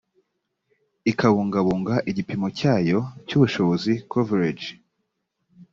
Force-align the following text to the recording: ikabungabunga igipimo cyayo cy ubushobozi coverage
ikabungabunga 1.11 1.95
igipimo 2.09 2.47
cyayo 2.59 2.99
cy 3.27 3.33
ubushobozi 3.37 3.91
coverage 4.11 4.67